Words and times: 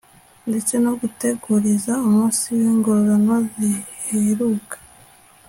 ndetse 0.49 0.73
no 0.83 0.91
guteguriza 1.01 1.93
umunsi 2.07 2.43
w'ingororano 2.57 3.35
ziheruka 4.07 4.75